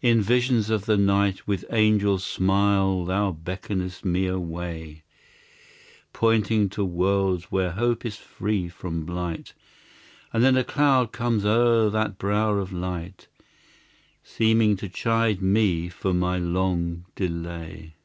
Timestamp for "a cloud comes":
10.56-11.44